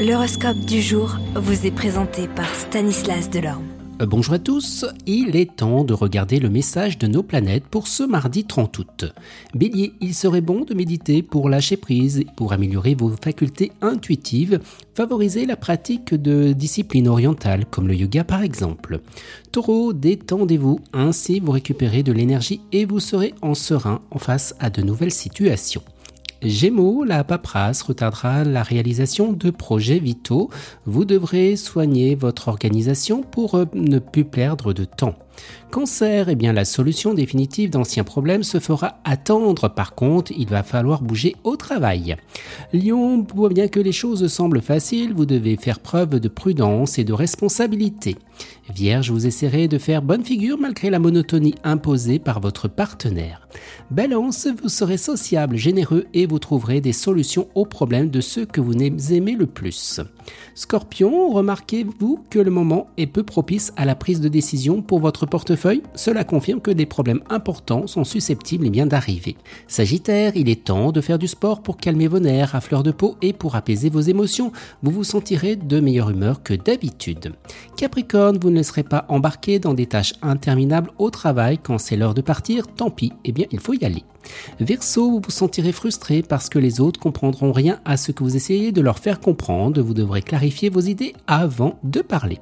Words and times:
L'horoscope 0.00 0.60
du 0.60 0.80
jour 0.80 1.18
vous 1.34 1.66
est 1.66 1.70
présenté 1.70 2.26
par 2.26 2.48
Stanislas 2.54 3.28
Delorme. 3.28 3.66
Euh, 4.00 4.06
bonjour 4.06 4.32
à 4.32 4.38
tous, 4.38 4.86
il 5.04 5.36
est 5.36 5.56
temps 5.56 5.84
de 5.84 5.92
regarder 5.92 6.40
le 6.40 6.48
message 6.48 6.96
de 6.96 7.06
nos 7.06 7.22
planètes 7.22 7.66
pour 7.66 7.86
ce 7.86 8.04
mardi 8.04 8.44
30 8.44 8.78
août. 8.78 9.04
Bélier, 9.54 9.92
il 10.00 10.14
serait 10.14 10.40
bon 10.40 10.62
de 10.62 10.72
méditer 10.72 11.22
pour 11.22 11.50
lâcher 11.50 11.76
prise, 11.76 12.24
pour 12.34 12.54
améliorer 12.54 12.94
vos 12.94 13.10
facultés 13.10 13.72
intuitives, 13.82 14.60
favoriser 14.94 15.44
la 15.44 15.56
pratique 15.56 16.14
de 16.14 16.54
disciplines 16.54 17.08
orientales 17.08 17.66
comme 17.66 17.86
le 17.86 17.94
yoga 17.94 18.24
par 18.24 18.40
exemple. 18.42 19.00
Taureau, 19.52 19.92
détendez-vous, 19.92 20.80
ainsi 20.94 21.40
vous 21.40 21.52
récupérez 21.52 22.02
de 22.02 22.12
l'énergie 22.12 22.62
et 22.72 22.86
vous 22.86 23.00
serez 23.00 23.34
en 23.42 23.52
serein 23.52 24.00
en 24.10 24.18
face 24.18 24.54
à 24.60 24.70
de 24.70 24.80
nouvelles 24.80 25.12
situations. 25.12 25.82
Gémeaux, 26.42 27.04
la 27.04 27.22
paperasse 27.22 27.82
retardera 27.82 28.44
la 28.44 28.62
réalisation 28.62 29.32
de 29.32 29.50
projets 29.50 29.98
vitaux. 29.98 30.48
Vous 30.86 31.04
devrez 31.04 31.56
soigner 31.56 32.14
votre 32.14 32.48
organisation 32.48 33.22
pour 33.22 33.56
euh, 33.56 33.66
ne 33.74 33.98
plus 33.98 34.24
perdre 34.24 34.72
de 34.72 34.84
temps. 34.84 35.16
Cancer, 35.70 36.28
eh 36.28 36.34
bien 36.34 36.52
la 36.52 36.64
solution 36.64 37.14
définitive 37.14 37.70
d'anciens 37.70 38.04
problèmes 38.04 38.42
se 38.42 38.58
fera 38.58 38.98
attendre. 39.04 39.68
Par 39.68 39.94
contre, 39.94 40.32
il 40.36 40.48
va 40.48 40.62
falloir 40.62 41.00
bouger 41.00 41.36
au 41.44 41.56
travail. 41.56 42.16
Lion, 42.72 43.24
bien 43.50 43.68
que 43.68 43.80
les 43.80 43.92
choses 43.92 44.26
semblent 44.26 44.62
faciles, 44.62 45.14
vous 45.14 45.26
devez 45.26 45.56
faire 45.56 45.78
preuve 45.78 46.18
de 46.18 46.28
prudence 46.28 46.98
et 46.98 47.04
de 47.04 47.12
responsabilité. 47.12 48.16
Vierge, 48.74 49.10
vous 49.10 49.26
essaierez 49.26 49.68
de 49.68 49.78
faire 49.78 50.02
bonne 50.02 50.24
figure 50.24 50.58
malgré 50.58 50.90
la 50.90 50.98
monotonie 50.98 51.54
imposée 51.64 52.18
par 52.18 52.40
votre 52.40 52.68
partenaire. 52.68 53.48
Balance, 53.90 54.48
vous 54.62 54.68
serez 54.68 54.96
sociable, 54.96 55.56
généreux 55.56 56.06
et 56.14 56.26
vous 56.26 56.38
trouverez 56.38 56.80
des 56.80 56.92
solutions 56.92 57.48
aux 57.54 57.66
problèmes 57.66 58.10
de 58.10 58.20
ceux 58.20 58.46
que 58.46 58.60
vous 58.60 58.74
aimez 59.12 59.34
le 59.34 59.46
plus. 59.46 60.00
Scorpion, 60.54 61.30
remarquez-vous 61.30 62.24
que 62.30 62.38
le 62.38 62.50
moment 62.50 62.88
est 62.96 63.06
peu 63.06 63.22
propice 63.22 63.72
à 63.76 63.84
la 63.84 63.94
prise 63.94 64.20
de 64.20 64.28
décision 64.28 64.82
pour 64.82 65.00
votre 65.00 65.19
portefeuille 65.26 65.82
Cela 65.94 66.24
confirme 66.24 66.60
que 66.60 66.70
des 66.70 66.86
problèmes 66.86 67.22
importants 67.30 67.86
sont 67.86 68.04
susceptibles 68.04 68.66
et 68.66 68.70
bien 68.70 68.86
d'arriver. 68.86 69.36
Sagittaire, 69.66 70.32
il 70.36 70.48
est 70.48 70.64
temps 70.64 70.92
de 70.92 71.00
faire 71.00 71.18
du 71.18 71.28
sport 71.28 71.62
pour 71.62 71.76
calmer 71.76 72.08
vos 72.08 72.20
nerfs 72.20 72.54
à 72.54 72.60
fleur 72.60 72.82
de 72.82 72.90
peau 72.90 73.16
et 73.22 73.32
pour 73.32 73.56
apaiser 73.56 73.90
vos 73.90 74.00
émotions. 74.00 74.52
Vous 74.82 74.90
vous 74.90 75.04
sentirez 75.04 75.56
de 75.56 75.80
meilleure 75.80 76.10
humeur 76.10 76.42
que 76.42 76.54
d'habitude. 76.54 77.32
Capricorne, 77.76 78.38
vous 78.40 78.50
ne 78.50 78.56
laisserez 78.56 78.82
pas 78.82 79.06
embarquer 79.08 79.58
dans 79.58 79.74
des 79.74 79.86
tâches 79.86 80.14
interminables 80.22 80.90
au 80.98 81.10
travail 81.10 81.58
quand 81.58 81.78
c'est 81.78 81.96
l'heure 81.96 82.14
de 82.14 82.20
partir, 82.20 82.66
tant 82.66 82.90
pis, 82.90 83.12
eh 83.24 83.32
bien 83.32 83.46
il 83.50 83.60
faut 83.60 83.74
y 83.74 83.84
aller. 83.84 84.04
Verseau, 84.58 85.10
vous 85.10 85.20
vous 85.24 85.30
sentirez 85.30 85.72
frustré 85.72 86.22
parce 86.22 86.48
que 86.48 86.58
les 86.58 86.80
autres 86.80 87.00
comprendront 87.00 87.52
rien 87.52 87.80
à 87.84 87.96
ce 87.96 88.12
que 88.12 88.22
vous 88.22 88.36
essayez 88.36 88.72
de 88.72 88.80
leur 88.80 88.98
faire 88.98 89.20
comprendre. 89.20 89.80
Vous 89.80 89.94
devrez 89.94 90.22
clarifier 90.22 90.68
vos 90.68 90.80
idées 90.80 91.14
avant 91.26 91.78
de 91.82 92.00
parler. 92.00 92.38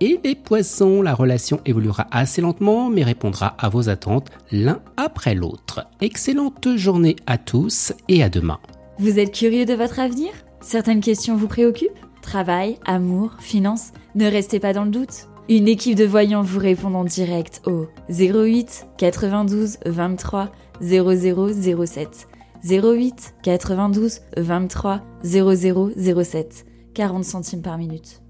Et 0.00 0.20
les 0.22 0.34
poissons, 0.34 1.00
la 1.02 1.14
relation 1.14 1.60
évoluera 1.64 2.06
assez 2.18 2.40
lentement 2.40 2.90
mais 2.90 3.02
répondra 3.02 3.54
à 3.58 3.68
vos 3.68 3.88
attentes 3.88 4.30
l'un 4.50 4.80
après 4.96 5.34
l'autre. 5.34 5.86
Excellente 6.00 6.76
journée 6.76 7.16
à 7.26 7.38
tous 7.38 7.92
et 8.08 8.22
à 8.22 8.28
demain. 8.28 8.58
Vous 8.98 9.18
êtes 9.18 9.32
curieux 9.32 9.64
de 9.64 9.74
votre 9.74 9.98
avenir? 9.98 10.30
Certaines 10.60 11.00
questions 11.00 11.36
vous 11.36 11.48
préoccupent? 11.48 11.90
Travail, 12.22 12.78
amour, 12.86 13.36
finances? 13.40 13.92
Ne 14.14 14.26
restez 14.26 14.60
pas 14.60 14.72
dans 14.72 14.84
le 14.84 14.90
doute. 14.90 15.28
Une 15.48 15.68
équipe 15.68 15.96
de 15.96 16.06
voyants 16.06 16.42
vous 16.42 16.58
répond 16.58 16.94
en 16.94 17.04
direct 17.04 17.60
au 17.66 17.86
08 18.08 18.86
92 18.96 19.76
23 19.84 20.50
0007. 20.80 22.28
08 22.64 23.34
92 23.42 24.20
23 24.38 25.02
0007. 25.22 26.66
40 26.94 27.24
centimes 27.24 27.62
par 27.62 27.76
minute. 27.76 28.23